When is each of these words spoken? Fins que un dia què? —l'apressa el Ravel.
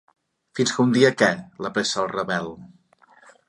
Fins 0.59 0.73
que 0.77 0.81
un 0.83 0.95
dia 0.95 1.11
què? 1.21 1.29
—l'apressa 1.65 2.03
el 2.07 2.11
Ravel. 2.17 2.53